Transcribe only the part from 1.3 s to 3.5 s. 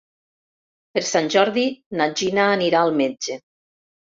Jordi na Gina anirà al metge.